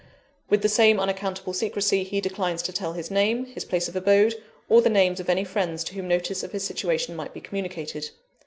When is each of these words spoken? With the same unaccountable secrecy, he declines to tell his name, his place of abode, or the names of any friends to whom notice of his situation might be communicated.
With 0.49 0.63
the 0.63 0.67
same 0.67 0.99
unaccountable 0.99 1.53
secrecy, 1.53 2.03
he 2.03 2.21
declines 2.21 2.63
to 2.63 2.73
tell 2.73 2.93
his 2.93 3.11
name, 3.11 3.45
his 3.45 3.63
place 3.65 3.87
of 3.87 3.95
abode, 3.95 4.33
or 4.67 4.81
the 4.81 4.89
names 4.89 5.19
of 5.19 5.29
any 5.29 5.43
friends 5.43 5.83
to 5.83 5.93
whom 5.93 6.07
notice 6.07 6.41
of 6.41 6.53
his 6.53 6.63
situation 6.63 7.15
might 7.15 7.35
be 7.35 7.39
communicated. 7.39 8.09